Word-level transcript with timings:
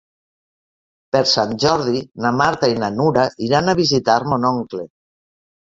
Per 1.15 1.21
Sant 1.31 1.53
Jordi 1.65 2.01
na 2.25 2.33
Marta 2.39 2.71
i 2.73 2.81
na 2.85 2.91
Nura 2.97 3.29
iran 3.49 3.71
a 3.75 3.79
visitar 3.85 4.19
mon 4.33 4.49
oncle. 4.55 4.89